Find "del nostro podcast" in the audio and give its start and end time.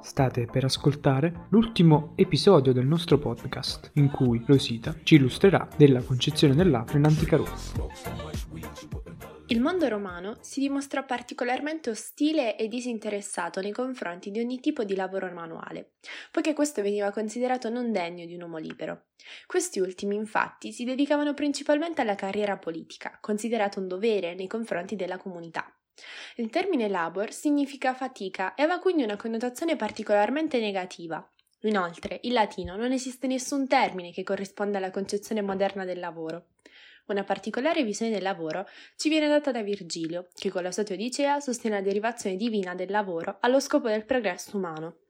2.72-3.90